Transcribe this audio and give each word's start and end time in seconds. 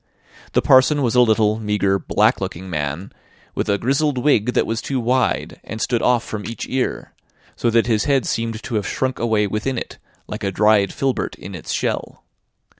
The 0.53 0.63
parson 0.63 1.03
was 1.03 1.13
a 1.13 1.21
little, 1.21 1.59
meagre, 1.59 1.99
black 1.99 2.41
looking 2.41 2.71
man, 2.71 3.11
with 3.53 3.69
a 3.69 3.77
grizzled 3.77 4.17
wig 4.17 4.53
that 4.53 4.65
was 4.65 4.81
too 4.81 4.99
wide, 4.99 5.59
and 5.63 5.79
stood 5.79 6.01
off 6.01 6.23
from 6.23 6.43
each 6.47 6.65
ear; 6.67 7.13
so 7.55 7.69
that 7.69 7.85
his 7.85 8.05
head 8.05 8.25
seemed 8.25 8.63
to 8.63 8.73
have 8.77 8.87
shrunk 8.87 9.19
away 9.19 9.45
within 9.45 9.77
it, 9.77 9.99
like 10.25 10.43
a 10.43 10.51
dried 10.51 10.91
filbert 10.91 11.35
in 11.35 11.53
its 11.53 11.71
shell. 11.71 12.23